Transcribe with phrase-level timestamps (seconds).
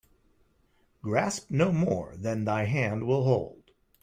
[1.03, 3.69] Grasp no more than thy hand will hold.